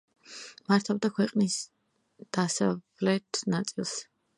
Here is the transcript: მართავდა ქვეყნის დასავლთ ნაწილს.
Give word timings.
მართავდა 0.71 1.11
ქვეყნის 1.19 1.59
დასავლთ 2.41 3.47
ნაწილს. 3.57 3.99